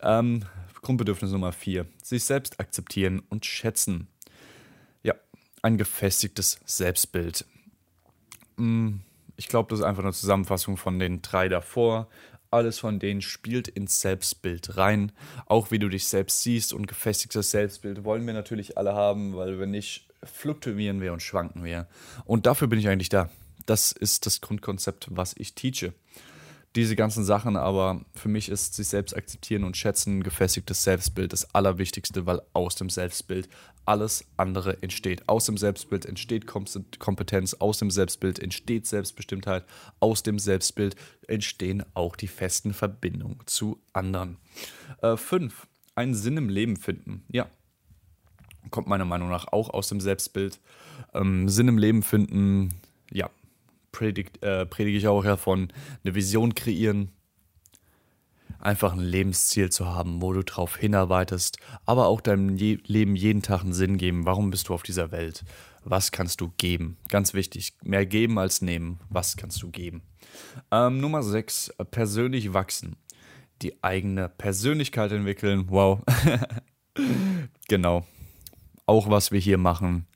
Ähm, 0.03 0.45
Grundbedürfnis 0.85 1.33
Nummer 1.33 1.53
vier: 1.53 1.87
Sich 2.03 2.25
selbst 2.25 2.61
akzeptieren 2.61 3.23
und 3.31 3.47
schätzen. 3.47 4.07
Ja, 5.03 5.15
ein 5.62 5.79
gefestigtes 5.79 6.61
Selbstbild. 6.67 7.47
Hm, 8.59 9.00
ich 9.37 9.49
glaube, 9.49 9.71
das 9.71 9.81
ist 9.81 9.85
einfach 9.85 10.05
eine 10.05 10.12
Zusammenfassung 10.12 10.77
von 10.77 10.99
den 10.99 11.23
drei 11.23 11.49
davor 11.49 12.09
alles 12.55 12.79
von 12.79 12.99
denen 12.99 13.21
spielt 13.21 13.69
ins 13.69 14.01
Selbstbild 14.01 14.77
rein. 14.77 15.13
Auch 15.47 15.71
wie 15.71 15.79
du 15.79 15.89
dich 15.89 16.09
selbst 16.09 16.43
siehst 16.43 16.73
und 16.73 16.87
gefestigtes 16.87 17.51
Selbstbild 17.51 18.05
wollen 18.05 18.27
wir 18.27 18.35
natürlich 18.35 18.79
alle 18.79 18.95
haben, 18.95 19.37
weil 19.37 19.59
wenn 19.59 19.71
nicht, 19.71 20.09
fluktuieren 20.23 21.03
wir 21.03 21.13
und 21.13 21.23
schwanken 21.23 21.65
wir. 21.65 21.87
Und 22.25 22.47
dafür 22.47 22.69
bin 22.69 22.79
ich 22.79 22.89
eigentlich 22.89 23.11
da. 23.11 23.29
Das 23.67 23.93
ist 23.93 24.27
das 24.27 24.41
Grundkonzept, 24.41 25.09
was 25.11 25.35
ich 25.37 25.55
teache 25.55 25.93
diese 26.76 26.97
ganzen 26.97 27.25
Sachen, 27.25 27.57
aber 27.57 28.04
für 28.14 28.28
mich 28.28 28.49
ist 28.49 28.75
sich 28.75 28.88
selbst 28.88 29.16
akzeptieren 29.16 29.62
und 29.62 29.76
schätzen, 29.76 30.25
gefestigtes 30.25 30.83
Selbstbild 30.83 31.33
das 31.33 31.54
Allerwichtigste, 31.54 32.26
weil 32.26 32.43
aus 32.52 32.75
dem 32.75 32.90
Selbstbild 32.90 33.49
alles 33.85 34.25
andere 34.37 34.83
entsteht. 34.83 35.28
Aus 35.28 35.47
dem 35.47 35.57
Selbstbild 35.57 36.04
entsteht 36.04 36.47
Kompetenz, 36.47 37.54
aus 37.54 37.78
dem 37.78 37.90
Selbstbild 37.90 38.40
entsteht 38.40 38.87
Selbstbestimmtheit, 38.87 39.64
aus 40.00 40.23
dem 40.23 40.38
Selbstbild 40.38 40.97
entstehen 41.28 41.85
auch 41.95 42.16
die 42.16 42.28
festen 42.28 42.75
Verbindungen 42.75 43.38
zu 43.47 43.81
anderen. 43.93 44.38
Äh, 45.00 45.16
fünf, 45.16 45.69
einen 45.95 46.14
Sinn 46.14 46.37
im 46.37 46.49
Leben 46.49 46.76
finden. 46.76 47.25
Ja, 47.31 47.49
kommt 48.71 48.88
meiner 48.88 49.04
Meinung 49.04 49.28
nach 49.28 49.47
auch 49.52 49.71
aus 49.71 49.88
dem 49.88 50.00
Selbstbild. 50.00 50.59
Ähm, 51.12 51.49
Sinn 51.49 51.69
im 51.69 51.78
Leben 51.78 52.02
finden, 52.02 52.75
ja, 53.12 53.31
predigt, 53.95 54.43
äh, 54.43 54.67
predige 54.67 54.99
ich 54.99 55.07
auch 55.07 55.25
ja 55.25 55.39
eine 55.47 56.15
Vision 56.15 56.55
kreieren, 56.55 57.13
einfach 58.59 58.93
ein 58.93 58.99
Lebensziel 58.99 59.71
zu 59.71 59.87
haben, 59.87 60.21
wo 60.21 60.33
du 60.33 60.43
drauf 60.43 60.77
hinarbeitest, 60.77 61.59
aber 61.87 62.09
auch 62.09 62.21
deinem 62.21 62.57
Je 62.57 62.79
Leben 62.87 63.15
jeden 63.15 63.41
Tag 63.41 63.63
einen 63.63 63.73
Sinn 63.73 63.97
geben. 63.97 64.27
Warum 64.27 64.51
bist 64.51 64.69
du 64.69 64.75
auf 64.75 64.83
dieser 64.83 65.13
Welt? 65.13 65.45
Was 65.85 66.11
kannst 66.11 66.41
du 66.41 66.51
geben? 66.57 66.97
Ganz 67.09 67.35
wichtig, 67.35 67.75
mehr 67.85 68.05
geben 68.05 68.39
als 68.39 68.63
nehmen. 68.63 68.99
Was 69.11 69.37
kannst 69.37 69.63
du 69.63 69.71
geben? 69.71 70.03
Ähm, 70.73 71.01
Nummer 71.01 71.23
6, 71.23 71.75
persönlich 71.91 72.53
wachsen. 72.53 72.97
Die 73.63 73.83
eigene 73.85 74.29
Persönlichkeit 74.29 75.13
entwickeln. 75.13 75.67
Wow. 75.69 76.01
genau. 77.69 78.05
Auch 78.87 79.09
was 79.09 79.31
wir 79.31 79.39
hier 79.39 79.59
machen. 79.59 80.07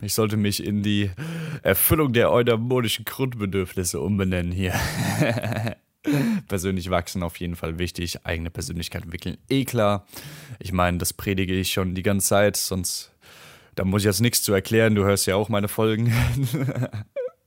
Ich 0.00 0.14
sollte 0.14 0.36
mich 0.36 0.62
in 0.62 0.82
die 0.82 1.10
Erfüllung 1.62 2.12
der 2.12 2.30
eudaimodischen 2.30 3.04
Grundbedürfnisse 3.04 4.00
umbenennen 4.00 4.52
hier. 4.52 4.74
persönlich 6.48 6.90
wachsen 6.90 7.22
auf 7.22 7.38
jeden 7.38 7.56
Fall 7.56 7.78
wichtig, 7.78 8.24
eigene 8.26 8.50
Persönlichkeit 8.50 9.04
entwickeln. 9.04 9.38
Eh 9.48 9.64
klar. 9.64 10.06
Ich 10.58 10.72
meine, 10.72 10.98
das 10.98 11.12
predige 11.12 11.54
ich 11.54 11.72
schon 11.72 11.94
die 11.94 12.02
ganze 12.02 12.28
Zeit, 12.28 12.56
sonst 12.56 13.12
da 13.74 13.84
muss 13.84 14.02
ich 14.02 14.06
jetzt 14.06 14.20
nichts 14.20 14.42
zu 14.42 14.52
erklären. 14.52 14.94
Du 14.94 15.04
hörst 15.04 15.26
ja 15.26 15.36
auch 15.36 15.48
meine 15.48 15.68
Folgen. 15.68 16.12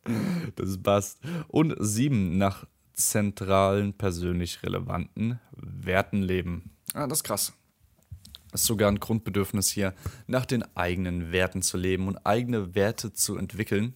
das 0.55 0.77
passt. 0.81 1.19
Und 1.47 1.75
sieben, 1.79 2.37
nach 2.37 2.65
zentralen, 2.93 3.93
persönlich 3.93 4.63
relevanten 4.63 5.39
Werten 5.55 6.21
leben. 6.21 6.71
Ah, 6.93 7.07
das 7.07 7.19
ist 7.19 7.23
krass. 7.23 7.53
Ist 8.57 8.65
sogar 8.65 8.89
ein 8.89 8.99
Grundbedürfnis 8.99 9.69
hier, 9.69 9.93
nach 10.25 10.43
den 10.43 10.63
eigenen 10.75 11.31
Werten 11.31 11.61
zu 11.61 11.77
leben 11.77 12.07
und 12.07 12.17
eigene 12.25 12.73
Werte 12.73 13.13
zu 13.13 13.37
entwickeln. 13.37 13.93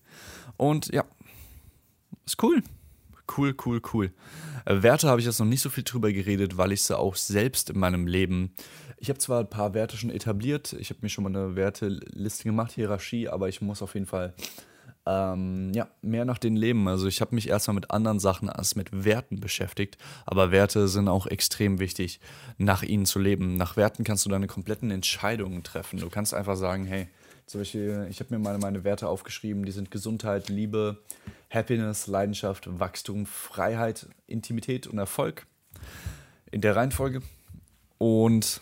Und 0.55 0.93
ja, 0.93 1.03
ist 2.27 2.41
cool. 2.43 2.61
Cool, 3.35 3.55
cool, 3.65 3.81
cool. 3.91 4.11
Äh, 4.65 4.83
Werte 4.83 5.09
habe 5.09 5.19
ich 5.19 5.25
jetzt 5.25 5.39
noch 5.39 5.47
nicht 5.47 5.61
so 5.61 5.71
viel 5.71 5.83
drüber 5.83 6.11
geredet, 6.11 6.57
weil 6.57 6.73
ich 6.73 6.83
sie 6.83 6.95
auch 6.95 7.15
selbst 7.15 7.71
in 7.71 7.79
meinem 7.79 8.05
Leben. 8.05 8.53
Ich 8.97 9.09
habe 9.09 9.17
zwar 9.17 9.39
ein 9.39 9.49
paar 9.49 9.73
Werte 9.73 9.97
schon 9.97 10.11
etabliert, 10.11 10.73
ich 10.73 10.91
habe 10.91 10.99
mir 11.01 11.09
schon 11.09 11.23
mal 11.23 11.35
eine 11.35 11.55
Werteliste 11.55 12.43
gemacht, 12.43 12.73
Hierarchie, 12.73 13.29
aber 13.29 13.49
ich 13.49 13.61
muss 13.61 13.81
auf 13.81 13.95
jeden 13.95 14.05
Fall 14.05 14.35
ähm, 15.05 15.71
ja, 15.73 15.87
mehr 16.01 16.25
nach 16.25 16.37
den 16.37 16.55
leben. 16.55 16.87
Also 16.87 17.07
ich 17.07 17.21
habe 17.21 17.35
mich 17.35 17.49
erstmal 17.49 17.75
mit 17.75 17.91
anderen 17.91 18.19
Sachen 18.19 18.49
als 18.49 18.75
mit 18.75 19.03
Werten 19.03 19.39
beschäftigt, 19.39 19.97
aber 20.25 20.51
Werte 20.51 20.87
sind 20.87 21.07
auch 21.07 21.27
extrem 21.27 21.79
wichtig, 21.79 22.19
nach 22.57 22.83
ihnen 22.83 23.05
zu 23.05 23.19
leben. 23.19 23.57
Nach 23.57 23.77
Werten 23.77 24.03
kannst 24.03 24.25
du 24.25 24.29
deine 24.29 24.47
kompletten 24.47 24.91
Entscheidungen 24.91 25.63
treffen. 25.63 25.99
Du 25.99 26.09
kannst 26.09 26.33
einfach 26.33 26.55
sagen, 26.55 26.85
hey, 26.85 27.07
zum 27.47 27.61
Beispiel, 27.61 28.07
ich 28.09 28.19
habe 28.19 28.33
mir 28.33 28.39
meine, 28.39 28.59
meine 28.59 28.83
Werte 28.83 29.07
aufgeschrieben, 29.07 29.65
die 29.65 29.71
sind 29.71 29.91
Gesundheit, 29.91 30.49
Liebe, 30.49 30.99
Happiness, 31.49 32.07
Leidenschaft, 32.07 32.79
Wachstum, 32.79 33.25
Freiheit, 33.25 34.07
Intimität 34.27 34.87
und 34.87 34.99
Erfolg 34.99 35.47
in 36.51 36.61
der 36.61 36.75
Reihenfolge. 36.75 37.21
Und 37.97 38.61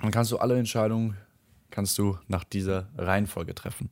dann 0.00 0.10
kannst 0.10 0.30
du 0.30 0.38
alle 0.38 0.58
Entscheidungen 0.58 1.16
kannst 1.70 1.98
du 1.98 2.18
nach 2.28 2.44
dieser 2.44 2.88
Reihenfolge 2.96 3.54
treffen. 3.54 3.90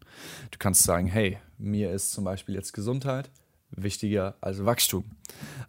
Du 0.50 0.58
kannst 0.58 0.84
sagen, 0.84 1.06
hey, 1.06 1.38
mir 1.58 1.92
ist 1.92 2.12
zum 2.12 2.24
Beispiel 2.24 2.54
jetzt 2.54 2.72
Gesundheit 2.72 3.30
wichtiger 3.70 4.36
als 4.40 4.64
Wachstum. 4.64 5.04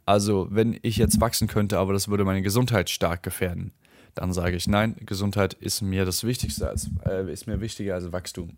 Also 0.06 0.48
wenn 0.52 0.78
ich 0.82 0.98
jetzt 0.98 1.20
wachsen 1.20 1.48
könnte, 1.48 1.78
aber 1.78 1.94
das 1.94 2.08
würde 2.08 2.26
meine 2.26 2.42
Gesundheit 2.42 2.90
stark 2.90 3.24
gefährden, 3.24 3.72
dann 4.14 4.32
sage 4.32 4.56
ich, 4.56 4.68
nein, 4.68 4.96
Gesundheit 5.06 5.54
ist 5.54 5.82
mir 5.82 6.06
das 6.06 6.24
Wichtigste, 6.24 6.70
als, 6.70 6.90
äh, 7.06 7.32
ist 7.32 7.48
mir 7.48 7.60
wichtiger 7.60 7.96
als 7.96 8.12
Wachstum. 8.12 8.58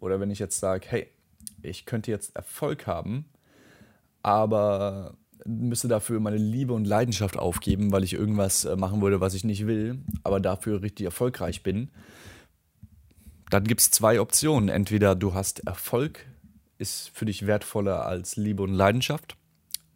Oder 0.00 0.18
wenn 0.18 0.30
ich 0.30 0.38
jetzt 0.38 0.58
sage, 0.60 0.86
hey, 0.88 1.08
ich 1.62 1.84
könnte 1.86 2.10
jetzt 2.10 2.34
Erfolg 2.36 2.86
haben, 2.86 3.26
aber 4.22 5.14
müsste 5.44 5.88
dafür 5.88 6.20
meine 6.20 6.38
Liebe 6.38 6.72
und 6.72 6.86
Leidenschaft 6.86 7.38
aufgeben, 7.38 7.92
weil 7.92 8.04
ich 8.04 8.14
irgendwas 8.14 8.64
äh, 8.64 8.76
machen 8.76 9.02
würde, 9.02 9.20
was 9.20 9.34
ich 9.34 9.44
nicht 9.44 9.66
will, 9.66 9.98
aber 10.22 10.40
dafür 10.40 10.82
richtig 10.82 11.04
erfolgreich 11.04 11.62
bin. 11.62 11.90
Dann 13.50 13.64
gibt 13.64 13.80
es 13.80 13.90
zwei 13.90 14.20
Optionen. 14.20 14.68
Entweder 14.68 15.14
du 15.14 15.34
hast 15.34 15.66
Erfolg, 15.66 16.26
ist 16.78 17.10
für 17.14 17.24
dich 17.24 17.46
wertvoller 17.46 18.04
als 18.06 18.36
Liebe 18.36 18.62
und 18.62 18.72
Leidenschaft. 18.72 19.36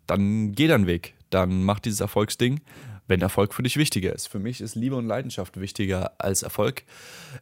Dann 0.06 0.52
geh 0.52 0.66
deinen 0.66 0.86
Weg. 0.86 1.14
Dann 1.30 1.64
mach 1.64 1.80
dieses 1.80 2.00
Erfolgsding, 2.00 2.60
wenn 3.06 3.20
Erfolg 3.20 3.52
für 3.52 3.62
dich 3.62 3.76
wichtiger 3.76 4.12
ist. 4.12 4.26
Für 4.26 4.38
mich 4.38 4.60
ist 4.60 4.74
Liebe 4.74 4.96
und 4.96 5.06
Leidenschaft 5.06 5.60
wichtiger 5.60 6.12
als 6.18 6.42
Erfolg. 6.42 6.84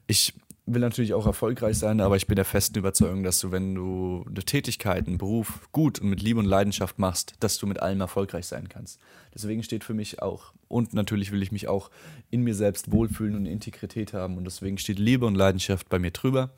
Ich 0.06 0.34
will 0.66 0.80
natürlich 0.80 1.14
auch 1.14 1.26
erfolgreich 1.26 1.78
sein, 1.78 2.00
aber 2.00 2.16
ich 2.16 2.26
bin 2.26 2.34
der 2.34 2.44
festen 2.44 2.78
Überzeugung, 2.78 3.22
dass 3.22 3.38
du, 3.38 3.52
wenn 3.52 3.74
du 3.74 4.24
eine 4.26 4.44
Tätigkeit, 4.44 5.06
einen 5.06 5.16
Beruf 5.16 5.68
gut 5.70 6.00
und 6.00 6.10
mit 6.10 6.20
Liebe 6.22 6.40
und 6.40 6.44
Leidenschaft 6.44 6.98
machst, 6.98 7.34
dass 7.40 7.58
du 7.58 7.66
mit 7.66 7.80
allem 7.80 8.00
erfolgreich 8.00 8.46
sein 8.46 8.68
kannst. 8.68 8.98
Deswegen 9.32 9.62
steht 9.62 9.84
für 9.84 9.94
mich 9.94 10.20
auch, 10.22 10.52
und 10.66 10.92
natürlich 10.92 11.30
will 11.30 11.42
ich 11.42 11.52
mich 11.52 11.68
auch 11.68 11.90
in 12.30 12.42
mir 12.42 12.54
selbst 12.54 12.90
wohlfühlen 12.90 13.36
und 13.36 13.46
Integrität 13.46 14.12
haben 14.12 14.36
und 14.36 14.44
deswegen 14.44 14.76
steht 14.76 14.98
Liebe 14.98 15.24
und 15.26 15.36
Leidenschaft 15.36 15.88
bei 15.88 16.00
mir 16.00 16.10
drüber. 16.10 16.50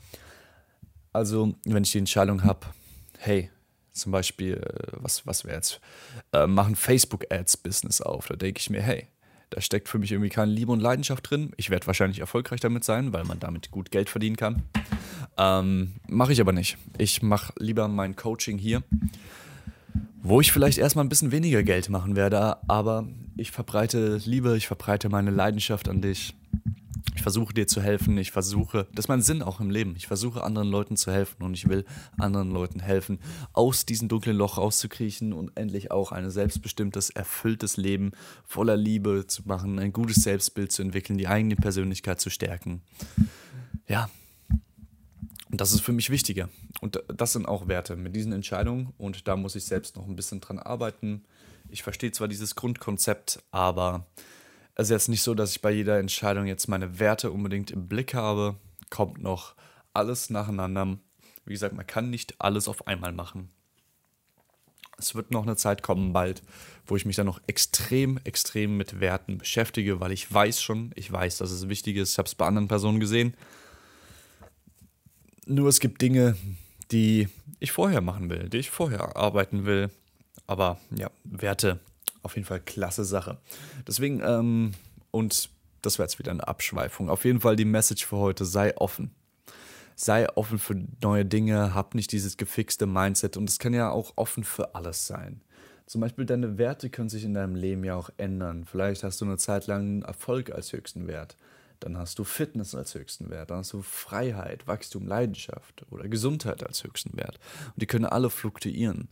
Also, 1.13 1.55
wenn 1.65 1.83
ich 1.83 1.93
die 1.93 1.99
Entscheidung 1.99 2.45
habe, 2.45 2.67
hey, 3.19 3.51
zum 3.93 4.13
Beispiel, 4.13 4.55
äh, 4.55 4.93
was, 4.93 5.27
was 5.27 5.45
wäre 5.45 5.57
jetzt, 5.57 5.81
äh, 6.33 6.47
machen 6.47 6.77
Facebook-Ads-Business 6.77 8.01
auf, 8.01 8.29
da 8.29 8.37
denke 8.37 8.61
ich 8.61 8.71
mir, 8.71 8.81
hey, 8.81 9.09
da 9.51 9.61
steckt 9.61 9.89
für 9.89 9.99
mich 9.99 10.13
irgendwie 10.13 10.31
keine 10.31 10.53
Liebe 10.53 10.73
und 10.73 10.81
Leidenschaft 10.81 11.31
drin. 11.31 11.53
Ich 11.57 11.71
werde 11.71 11.87
wahrscheinlich 11.87 12.21
erfolgreich 12.21 12.61
damit 12.61 12.85
sein, 12.85 13.13
weil 13.13 13.25
man 13.25 13.41
damit 13.41 13.71
gut 13.71 13.91
Geld 13.91 14.09
verdienen 14.09 14.37
kann. 14.37 14.63
Ähm, 15.37 15.95
mache 16.09 16.33
ich 16.33 16.41
aber 16.41 16.53
nicht. 16.53 16.77
Ich 16.99 17.23
mache 17.23 17.53
lieber 17.59 17.89
mein 17.89 18.17
Coaching 18.17 18.59
hier, 18.59 18.83
wo 20.23 20.41
ich 20.41 20.53
vielleicht 20.53 20.79
erstmal 20.79 21.05
ein 21.05 21.09
bisschen 21.09 21.33
weniger 21.33 21.63
Geld 21.63 21.89
machen 21.89 22.17
werde, 22.17 22.57
aber 22.69 23.07
ich 23.37 23.53
verbreite 23.53 24.21
Liebe, 24.25 24.57
ich 24.57 24.67
verbreite 24.67 25.09
meine 25.09 25.31
Leidenschaft 25.31 25.89
an 25.89 26.03
dich. 26.03 26.35
Ich 27.19 27.23
versuche 27.23 27.53
dir 27.53 27.67
zu 27.67 27.83
helfen, 27.83 28.17
ich 28.17 28.31
versuche, 28.31 28.87
das 28.93 29.07
ist 29.07 29.09
mein 29.09 29.23
Sinn 29.23 29.43
auch 29.43 29.59
im 29.59 29.71
Leben. 29.71 29.95
Ich 29.97 30.07
versuche 30.07 30.45
anderen 30.45 30.69
Leuten 30.69 30.97
zu 30.97 31.11
helfen 31.11 31.43
und 31.43 31.53
ich 31.53 31.69
will 31.69 31.85
anderen 32.17 32.53
Leuten 32.53 32.79
helfen, 32.79 33.19
aus 33.53 33.85
diesem 33.85 34.07
dunklen 34.07 34.37
Loch 34.37 34.57
rauszukriechen 34.57 35.33
und 35.33 35.51
endlich 35.57 35.91
auch 35.91 36.13
ein 36.13 36.31
selbstbestimmtes, 36.31 37.11
erfülltes 37.11 37.77
Leben 37.77 38.13
voller 38.45 38.77
Liebe 38.77 39.27
zu 39.27 39.43
machen, 39.49 39.81
ein 39.81 39.93
gutes 39.93 40.23
Selbstbild 40.23 40.71
zu 40.71 40.81
entwickeln, 40.81 41.19
die 41.19 41.27
eigene 41.27 41.57
Persönlichkeit 41.57 42.21
zu 42.21 42.31
stärken. 42.31 42.83
Ja, 43.89 44.09
und 45.51 45.61
das 45.61 45.73
ist 45.73 45.81
für 45.81 45.93
mich 45.93 46.11
wichtiger. 46.11 46.49
Und 46.81 47.03
das 47.13 47.33
sind 47.33 47.49
auch 47.49 47.67
Werte 47.67 47.97
mit 47.97 48.15
diesen 48.15 48.31
Entscheidungen. 48.31 48.95
Und 48.97 49.27
da 49.27 49.35
muss 49.35 49.57
ich 49.57 49.65
selbst 49.65 49.97
noch 49.97 50.07
ein 50.07 50.15
bisschen 50.15 50.41
dran 50.41 50.61
arbeiten. 50.61 51.25
Ich 51.69 51.83
verstehe 51.83 52.13
zwar 52.13 52.29
dieses 52.29 52.55
Grundkonzept, 52.55 53.43
aber 53.51 54.07
es 54.79 54.87
ist 54.87 54.91
jetzt 54.91 55.09
nicht 55.09 55.23
so, 55.23 55.35
dass 55.35 55.51
ich 55.51 55.61
bei 55.61 55.73
jeder 55.73 55.99
Entscheidung 55.99 56.47
jetzt 56.47 56.69
meine 56.69 57.01
Werte 57.01 57.33
unbedingt 57.33 57.73
im 57.73 57.89
Blick 57.89 58.15
habe. 58.15 58.55
Kommt 58.91 59.21
noch 59.21 59.57
alles 59.93 60.31
nacheinander. 60.31 60.99
Wie 61.45 61.53
gesagt, 61.53 61.75
man 61.75 61.87
kann 61.87 62.11
nicht 62.11 62.41
alles 62.41 62.69
auf 62.69 62.87
einmal 62.87 63.13
machen. 63.13 63.51
Es 64.97 65.17
wird 65.17 65.33
noch 65.33 65.43
eine 65.43 65.57
Zeit 65.57 65.83
kommen 65.83 66.13
bald, 66.13 66.43
wo 66.87 66.95
ich 66.95 67.05
mich 67.05 67.17
dann 67.17 67.27
noch 67.27 67.41
extrem, 67.49 68.21
extrem 68.23 68.77
mit 68.77 69.01
Werten 69.01 69.39
beschäftige, 69.39 69.99
weil 69.99 70.13
ich 70.13 70.33
weiß 70.33 70.63
schon, 70.63 70.93
ich 70.95 71.11
weiß, 71.11 71.39
dass 71.39 71.51
es 71.51 71.69
wichtig 71.69 71.97
ist. 71.97 72.13
Ich 72.13 72.19
habe 72.19 72.29
es 72.29 72.37
bei 72.37 72.47
anderen 72.47 72.69
Personen 72.69 73.01
gesehen. 73.01 73.35
Nur 75.45 75.69
es 75.69 75.81
gibt 75.81 76.01
Dinge, 76.03 76.37
die 76.93 77.29
ich 77.59 77.73
vorher 77.73 78.01
machen 78.01 78.31
will, 78.31 78.49
die 78.49 78.59
ich 78.59 78.71
vorher 78.71 79.17
arbeiten 79.17 79.67
will. 79.67 79.91
Aber 80.47 80.79
ja, 80.95 81.11
Werte 81.25 81.81
auf 82.23 82.37
jeden 82.37 82.47
Fall 82.47 82.61
klasse 82.61 83.05
Sache. 83.05 83.39
Deswegen, 83.87 84.21
ähm, 84.25 84.75
und 85.11 85.51
das 85.83 85.99
wäre 85.99 86.07
jetzt 86.07 86.19
wieder 86.19 86.33
eine 86.33 86.47
Abschweifung. 86.47 87.09
Auf 87.09 87.25
jeden 87.25 87.41
Fall 87.41 87.57
die 87.57 87.65
Message 87.65 88.07
für 88.07 88.17
heute, 88.17 88.45
sei 88.45 88.77
offen. 88.77 89.11
Sei 89.95 90.29
offen 90.37 90.59
für 90.59 90.81
neue 91.03 91.25
Dinge, 91.25 91.75
hab 91.75 91.95
nicht 91.95 92.13
dieses 92.13 92.37
gefixte 92.37 92.87
Mindset 92.87 93.37
und 93.37 93.49
es 93.49 93.59
kann 93.59 93.75
ja 93.75 93.91
auch 93.91 94.13
offen 94.17 94.45
für 94.45 94.75
alles 94.75 95.07
sein. 95.07 95.43
Zum 95.87 96.03
Beispiel 96.03 96.27
deine 96.27 96.59
Werte 96.59 96.91
können 96.91 97.09
sich 97.09 97.25
in 97.25 97.35
deinem 97.35 97.55
Leben 97.55 97.83
ja 97.83 97.97
auch 97.97 98.11
ändern. 98.19 98.67
Vielleicht 98.67 99.03
hast 99.03 99.21
du 99.21 99.25
eine 99.25 99.39
Zeit 99.39 99.67
lang 99.67 100.03
Erfolg 100.03 100.53
als 100.53 100.73
höchsten 100.73 101.09
Wert. 101.09 101.37
Dann 101.81 101.97
hast 101.97 102.19
du 102.19 102.25
Fitness 102.25 102.75
als 102.75 102.95
höchsten 102.95 103.31
Wert. 103.31 103.51
Dann 103.51 103.59
hast 103.59 103.73
du 103.73 103.83
Freiheit, 103.83 104.67
Wachstum, 104.67 105.07
Leidenschaft 105.07 105.87
oder 105.91 106.07
Gesundheit 106.09 106.63
als 106.67 106.85
höchsten 106.85 107.17
Wert. 107.17 107.39
Und 107.69 107.81
die 107.81 107.87
können 107.87 108.05
alle 108.05 108.31
fluktuieren. 108.31 109.09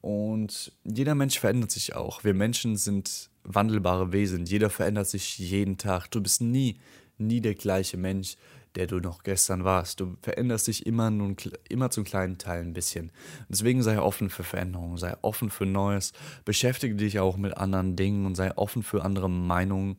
Und 0.00 0.72
jeder 0.84 1.14
Mensch 1.14 1.38
verändert 1.38 1.70
sich 1.70 1.94
auch. 1.94 2.24
Wir 2.24 2.34
Menschen 2.34 2.76
sind 2.76 3.30
wandelbare 3.44 4.12
Wesen. 4.12 4.46
Jeder 4.46 4.70
verändert 4.70 5.08
sich 5.08 5.38
jeden 5.38 5.76
Tag. 5.76 6.10
Du 6.10 6.22
bist 6.22 6.40
nie, 6.40 6.78
nie 7.18 7.40
der 7.40 7.54
gleiche 7.54 7.96
Mensch, 7.96 8.36
der 8.76 8.86
du 8.86 9.00
noch 9.00 9.22
gestern 9.22 9.64
warst. 9.64 10.00
Du 10.00 10.16
veränderst 10.22 10.68
dich 10.68 10.86
immer, 10.86 11.10
nun, 11.10 11.36
immer 11.68 11.90
zum 11.90 12.04
kleinen 12.04 12.38
Teil 12.38 12.62
ein 12.62 12.72
bisschen. 12.72 13.10
Deswegen 13.48 13.82
sei 13.82 14.00
offen 14.00 14.30
für 14.30 14.44
Veränderungen, 14.44 14.96
sei 14.96 15.14
offen 15.22 15.50
für 15.50 15.66
Neues, 15.66 16.12
beschäftige 16.44 16.94
dich 16.94 17.18
auch 17.18 17.36
mit 17.36 17.56
anderen 17.56 17.96
Dingen 17.96 18.26
und 18.26 18.36
sei 18.36 18.56
offen 18.56 18.82
für 18.82 19.02
andere 19.04 19.28
Meinungen, 19.28 19.98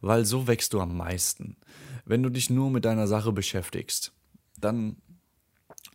weil 0.00 0.24
so 0.24 0.46
wächst 0.46 0.72
du 0.72 0.80
am 0.80 0.96
meisten. 0.96 1.56
Wenn 2.04 2.22
du 2.22 2.30
dich 2.30 2.48
nur 2.48 2.70
mit 2.70 2.84
deiner 2.84 3.06
Sache 3.06 3.32
beschäftigst, 3.32 4.12
dann 4.58 4.96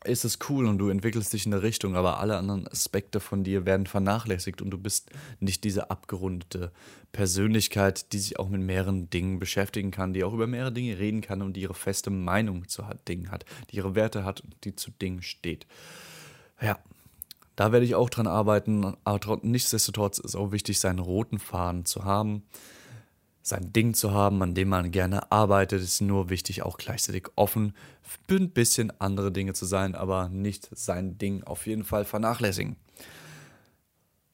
ist 0.03 0.25
es 0.25 0.39
cool 0.50 0.65
und 0.65 0.77
du 0.77 0.89
entwickelst 0.89 1.34
dich 1.34 1.46
in 1.46 1.53
eine 1.53 1.63
Richtung, 1.63 1.96
aber 1.96 2.20
alle 2.20 2.38
anderen 2.38 2.67
Aspekte 2.67 3.20
von 3.20 3.44
dir 3.44 3.65
werden 3.65 3.88
vernachlässigt 3.88 4.62
und 4.62 4.70
du 4.70 4.77
bist 4.77 5.10
nicht 5.39 5.63
diese 5.63 5.89
abgerundete 5.89 6.72
Persönlichkeit, 7.12 8.13
die 8.13 8.20
sich 8.20 8.39
auch 8.39 8.50
mit 8.50 8.62
mehreren 8.62 9.10
Dingen 9.10 9.39
beschäftigen 9.39 9.91
kann, 9.91 10.13
die 10.13 10.24
auch 10.24 10.34
über 10.34 10.48
mehrere 10.48 10.72
Dinge 10.72 10.98
reden 11.00 11.22
kann 11.22 11.41
und 11.41 11.53
die 11.53 11.62
ihre 11.62 11.74
feste 11.74 12.10
Meinung 12.10 12.67
zu 12.67 12.84
Dingen 13.08 13.32
hat, 13.32 13.46
die 13.72 13.77
ihre 13.77 13.96
Werte 13.96 14.24
hat 14.24 14.41
und 14.41 14.56
die 14.63 14.75
zu 14.75 14.91
Dingen 14.91 15.24
steht. 15.24 15.65
Ja, 16.62 16.79
da 17.56 17.72
werde 17.72 17.86
ich 17.86 17.96
auch 17.96 18.10
dran 18.10 18.27
arbeiten, 18.27 18.96
aber 19.03 19.39
nichtsdestotrotz 19.41 20.20
ist 20.20 20.36
auch 20.36 20.51
wichtig, 20.51 20.79
seinen 20.79 21.00
roten 21.00 21.39
Faden 21.39 21.86
zu 21.86 22.06
haben 22.06 22.44
sein 23.47 23.71
Ding 23.71 23.93
zu 23.93 24.11
haben, 24.11 24.41
an 24.41 24.53
dem 24.55 24.69
man 24.69 24.91
gerne 24.91 25.31
arbeitet, 25.31 25.81
ist 25.81 26.01
nur 26.01 26.29
wichtig, 26.29 26.63
auch 26.63 26.77
gleichzeitig 26.77 27.27
offen 27.35 27.73
für 28.01 28.35
ein 28.35 28.49
bisschen 28.49 28.91
andere 28.99 29.31
Dinge 29.31 29.53
zu 29.53 29.65
sein, 29.65 29.95
aber 29.95 30.27
nicht 30.29 30.69
sein 30.73 31.17
Ding 31.17 31.43
auf 31.43 31.65
jeden 31.65 31.85
Fall 31.85 32.03
vernachlässigen. 32.03 32.75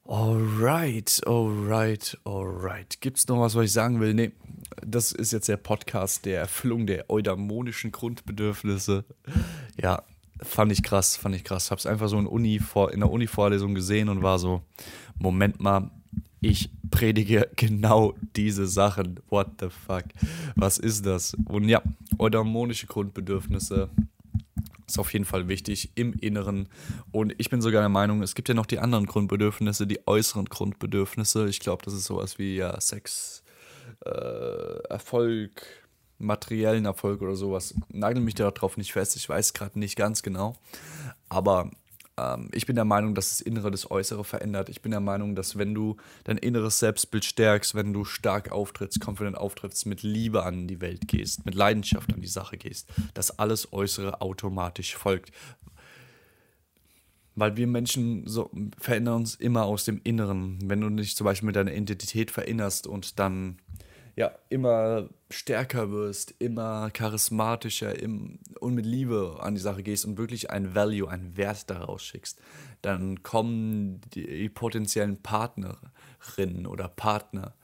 Alright, 0.06 1.22
alright, 1.26 2.18
alright. 2.26 3.00
Gibt 3.02 3.20
es 3.20 3.28
noch 3.28 3.40
was, 3.40 3.56
was 3.56 3.66
ich 3.66 3.72
sagen 3.72 4.02
will? 4.02 4.14
Nee, 4.14 4.32
das 4.86 5.12
ist 5.12 5.32
jetzt 5.32 5.48
der 5.48 5.58
Podcast 5.58 6.26
der 6.26 6.40
Erfüllung 6.40 6.88
der 6.88 7.10
eudamonischen 7.10 7.92
Grundbedürfnisse. 7.92 9.06
Ja, 9.80 10.04
fand 10.42 10.72
ich 10.72 10.84
krass, 10.84 11.16
fand 11.16 11.36
ich 11.36 11.44
krass. 11.44 11.72
Hab's 11.72 11.86
einfach 11.86 12.10
so 12.10 12.18
in, 12.18 12.26
Uni 12.28 12.60
in 12.92 13.00
der 13.00 13.12
Uni-Vorlesung 13.12 13.76
gesehen 13.76 14.10
und 14.10 14.24
war 14.24 14.40
so, 14.40 14.64
Moment 15.18 15.62
mal, 15.62 15.92
ich 16.42 16.70
predige 16.94 17.50
genau 17.56 18.14
diese 18.36 18.68
Sachen. 18.68 19.20
What 19.30 19.48
the 19.60 19.70
fuck? 19.70 20.04
Was 20.56 20.78
ist 20.78 21.06
das? 21.08 21.36
Und 21.46 21.68
ja, 21.68 21.82
eudaimonische 22.20 22.86
Grundbedürfnisse 22.86 23.90
ist 24.88 25.00
auf 25.00 25.12
jeden 25.12 25.26
Fall 25.26 25.48
wichtig 25.48 25.92
im 25.96 26.14
Inneren. 26.14 26.70
Und 27.12 27.34
ich 27.40 27.50
bin 27.50 27.62
sogar 27.62 27.82
der 27.82 27.90
Meinung, 27.90 28.22
es 28.22 28.36
gibt 28.36 28.48
ja 28.48 28.54
noch 28.54 28.68
die 28.68 28.78
anderen 28.78 29.08
Grundbedürfnisse, 29.08 29.88
die 29.88 30.08
äußeren 30.08 30.46
Grundbedürfnisse. 30.46 31.48
Ich 31.48 31.60
glaube, 31.60 31.84
das 31.84 31.96
ist 31.96 32.06
sowas 32.06 32.38
wie 32.38 32.58
ja, 32.58 32.80
Sex, 32.80 33.44
äh, 34.06 34.84
Erfolg, 34.90 35.64
materiellen 36.20 36.86
Erfolg 36.86 37.24
oder 37.24 37.36
sowas. 37.36 37.74
Nagel 37.90 38.22
mich 38.22 38.36
darauf 38.36 38.78
nicht 38.78 38.94
fest, 38.94 39.16
ich 39.16 39.28
weiß 39.28 39.54
gerade 39.54 39.80
nicht 39.80 39.96
ganz 39.96 40.22
genau. 40.22 40.58
Aber 41.28 41.72
ähm, 42.18 42.50
ich 42.54 42.66
bin 42.66 42.76
der 42.76 42.86
Meinung, 42.86 43.16
dass 43.16 43.30
das 43.30 43.42
Innere 43.42 43.72
das 43.72 43.90
Äußere 43.90 44.24
verändert. 44.24 44.70
Ich 44.70 44.82
bin 44.82 44.92
der 44.92 45.00
Meinung, 45.00 45.36
dass 45.36 45.58
wenn 45.58 45.74
du 45.74 45.98
dein 46.24 46.38
inneres 46.38 46.80
Selbstbild 46.80 47.26
stärkst, 47.26 47.76
wenn 47.76 47.94
du 47.94 48.06
stark 48.06 48.52
auftrittst, 48.52 49.02
confident 49.06 49.38
auftrittst, 49.38 49.86
mit 49.86 50.04
Liebe 50.04 50.44
an 50.44 50.68
die 50.68 50.82
Welt 50.82 51.08
gehst, 51.08 51.46
mit 51.46 51.56
Leidenschaft 51.56 52.14
an 52.14 52.22
die 52.22 52.28
Sache 52.28 52.58
gehst, 52.58 52.88
dass 53.14 53.40
alles 53.40 53.74
Äußere 53.74 54.22
automatisch 54.22 54.96
folgt. 54.96 55.32
Weil 57.36 57.58
wir 57.58 57.66
Menschen 57.66 58.28
so 58.28 58.52
verändern 58.78 59.16
uns 59.16 59.34
immer 59.34 59.66
aus 59.66 59.86
dem 59.86 60.00
Inneren. 60.04 60.60
Wenn 60.64 60.82
du 60.82 60.90
dich 60.92 61.16
zum 61.16 61.26
Beispiel 61.26 61.48
mit 61.48 61.56
deiner 61.56 61.74
Identität 61.74 62.30
verinnerst 62.30 62.86
und 62.86 63.18
dann 63.18 63.58
ja, 64.16 64.32
immer 64.50 65.10
stärker 65.32 65.92
wirst, 65.92 66.36
immer 66.38 66.92
charismatischer 66.92 68.00
im, 68.00 68.40
und 68.60 68.76
mit 68.76 68.86
Liebe 68.86 69.38
an 69.40 69.56
die 69.56 69.62
Sache 69.62 69.82
gehst 69.82 70.06
und 70.06 70.18
wirklich 70.18 70.52
ein 70.52 70.76
Value, 70.76 71.10
einen 71.10 71.36
Wert 71.36 71.70
daraus 71.70 72.04
schickst, 72.04 72.40
dann 72.84 73.24
kommen 73.24 74.02
die 74.14 74.50
potenziellen 74.50 75.18
Partnerinnen 75.18 76.68
oder 76.68 76.88
Partner, 76.88 77.56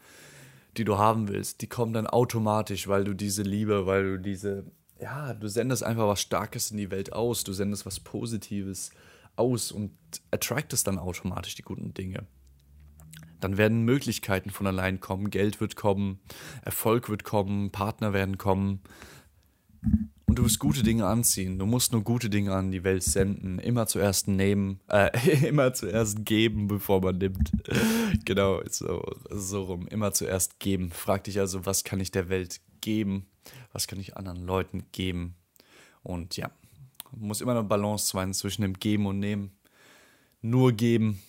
die 0.78 0.86
du 0.86 0.98
haben 0.98 1.28
willst, 1.28 1.62
die 1.62 1.68
kommen 1.68 1.94
dann 1.94 2.08
automatisch, 2.08 2.88
weil 2.88 3.04
du 3.04 3.14
diese 3.14 3.44
Liebe, 3.44 3.86
weil 3.86 4.04
du 4.04 4.20
diese, 4.20 4.66
ja, 5.00 5.34
du 5.34 5.48
sendest 5.48 5.84
einfach 5.84 6.08
was 6.08 6.22
Starkes 6.22 6.72
in 6.72 6.78
die 6.78 6.90
Welt 6.90 7.14
aus, 7.14 7.44
du 7.44 7.54
sendest 7.54 7.86
was 7.86 8.00
Positives 8.00 8.90
aus 9.36 9.72
und 9.72 9.92
attractest 10.32 10.88
dann 10.88 10.98
automatisch 10.98 11.56
die 11.56 11.62
guten 11.62 11.94
Dinge 11.94 12.26
dann 13.40 13.58
werden 13.58 13.84
Möglichkeiten 13.84 14.50
von 14.50 14.68
allein 14.68 15.00
kommen, 15.00 15.30
Geld 15.30 15.62
wird 15.62 15.76
kommen, 15.76 16.20
Erfolg 16.64 17.10
wird 17.10 17.24
kommen, 17.24 17.72
Partner 17.72 18.14
werden 18.14 18.38
kommen. 18.38 18.82
Und 20.26 20.38
du 20.38 20.44
wirst 20.44 20.60
gute 20.60 20.84
Dinge 20.84 21.08
anziehen. 21.08 21.58
Du 21.58 21.66
musst 21.66 21.92
nur 21.92 22.04
gute 22.04 22.30
Dinge 22.30 22.54
an 22.54 22.72
die 22.72 22.84
Welt 22.84 23.02
senden. 23.02 23.58
Immer 23.58 23.88
zuerst 23.88 24.28
nehmen, 24.28 24.80
äh, 24.88 25.48
immer 25.48 25.74
zuerst 25.74 26.24
geben, 26.26 26.68
bevor 26.68 27.02
man 27.02 27.18
nimmt. 27.18 27.52
genau, 28.26 28.62
so, 28.70 29.04
so 29.32 29.64
rum. 29.64 29.88
Immer 29.88 30.12
zuerst 30.12 30.60
geben. 30.60 30.92
Frag 30.92 31.24
dich 31.24 31.40
also, 31.40 31.66
was 31.66 31.84
kann 31.84 32.00
ich 32.00 32.12
der 32.12 32.30
Welt 32.30 32.62
geben? 32.82 33.26
Was 33.74 33.88
kann 33.88 34.00
ich 34.00 34.18
anderen 34.18 34.46
Leuten 34.46 34.84
geben? 34.92 35.36
Und 36.04 36.38
ja, 36.38 36.52
muss 37.12 37.42
immer 37.42 37.52
eine 37.52 37.64
Balance 37.64 38.08
sein 38.08 38.34
zwischen 38.34 38.62
dem 38.62 38.74
Geben 38.74 39.08
und 39.08 39.20
Nehmen. 39.20 39.52
Nur 40.42 40.74
geben 40.74 41.20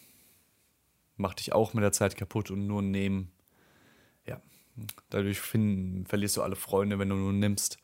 macht 1.20 1.40
dich 1.40 1.52
auch 1.52 1.74
mit 1.74 1.84
der 1.84 1.92
Zeit 1.92 2.16
kaputt 2.16 2.50
und 2.50 2.66
nur 2.66 2.82
nehmen. 2.82 3.30
Ja, 4.26 4.40
dadurch 5.10 5.40
finden, 5.40 6.06
verlierst 6.06 6.36
du 6.36 6.42
alle 6.42 6.56
Freunde, 6.56 6.98
wenn 6.98 7.08
du 7.08 7.16
nur 7.16 7.32
nimmst. 7.32 7.78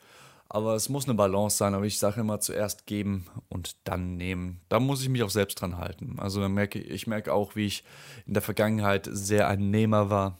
Aber 0.49 0.75
es 0.75 0.89
muss 0.89 1.07
eine 1.07 1.15
Balance 1.15 1.57
sein, 1.57 1.75
aber 1.75 1.87
ich 1.87 1.99
sage 1.99 2.21
immer 2.21 2.41
zuerst 2.41 2.87
geben 2.87 3.27
und 3.49 3.77
dann 3.85 4.17
nehmen. 4.17 4.61
Da 4.69 4.79
muss 4.79 5.03
ich 5.03 5.09
mich 5.09 5.25
auch 5.25 5.31
selbst 5.31 5.61
dran 5.61 5.77
halten. 5.77 6.17
Also 6.19 6.49
merke, 6.49 6.79
ich 6.79 7.07
merke 7.07 7.33
auch, 7.33 7.57
wie 7.57 7.67
ich 7.67 7.83
in 8.27 8.35
der 8.35 8.43
Vergangenheit 8.43 9.09
sehr 9.11 9.49
ein 9.49 9.71
Nehmer 9.71 10.09
war 10.09 10.39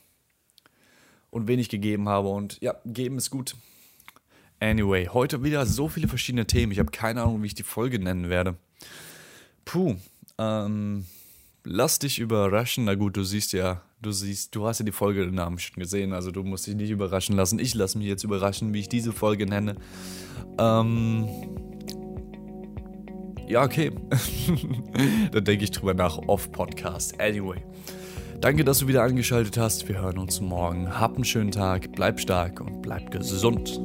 und 1.31 1.49
wenig 1.49 1.69
gegeben 1.69 2.09
habe. 2.09 2.29
Und 2.29 2.61
ja, 2.61 2.77
geben 2.85 3.19
ist 3.19 3.31
gut. 3.31 3.57
Anyway, 4.61 5.09
heute 5.09 5.43
wieder 5.43 5.67
so 5.67 5.89
viele 5.89 6.09
verschiedene 6.09 6.47
Themen. 6.47 6.73
Ich 6.73 6.79
habe 6.79 6.91
keine 6.91 7.23
Ahnung, 7.23 7.43
wie 7.43 7.49
ich 7.49 7.55
die 7.55 7.65
Folge 7.65 7.99
nennen 7.99 8.31
werde. 8.31 8.57
Puh, 9.65 9.97
ähm, 10.39 11.05
lass 11.67 11.99
dich 11.99 12.19
überraschen. 12.19 12.85
Na 12.85 12.95
gut, 12.95 13.17
du 13.17 13.25
siehst 13.25 13.53
ja, 13.53 13.83
du 14.01 14.13
siehst, 14.13 14.55
du 14.55 14.67
hast 14.67 14.79
ja 14.79 14.85
die 14.85 14.93
Folge 14.93 15.25
den 15.25 15.35
Namen 15.35 15.59
schon 15.59 15.77
gesehen, 15.77 16.13
also 16.13 16.31
du 16.31 16.43
musst 16.43 16.67
dich 16.67 16.77
nicht 16.77 16.91
überraschen 16.91 17.37
lassen. 17.37 17.59
Ich 17.59 17.75
lasse 17.75 17.99
mich 17.99 18.07
jetzt 18.07 18.25
überraschen, 18.25 18.73
wie 18.73 18.81
ich 18.81 18.89
diese 18.89 19.13
Folge 19.13 19.47
nenne. 19.47 19.77
Ähm. 20.59 21.29
Ja, 23.49 23.63
okay. 23.63 23.93
Dann 25.33 25.45
denke 25.45 25.65
ich 25.65 25.71
drüber 25.71 25.95
nach 25.95 26.19
off-Podcast. 26.19 27.21
Anyway. 27.21 27.63
Danke, 28.41 28.65
dass 28.65 28.79
du 28.79 28.89
wieder 28.89 29.03
angeschaltet 29.03 29.57
hast. 29.57 29.89
Wir 29.89 30.01
hören 30.01 30.19
uns 30.19 30.41
morgen. 30.41 30.99
Hab 30.99 31.15
einen 31.15 31.25
schönen 31.25 31.53
Tag, 31.53 31.93
bleib 31.93 32.21
stark 32.21 32.61
und 32.61 32.83
bleib 32.83 33.11
gesund. 33.11 33.81